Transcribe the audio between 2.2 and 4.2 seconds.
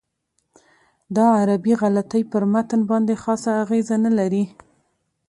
پر متن باندې خاصه اغېزه نه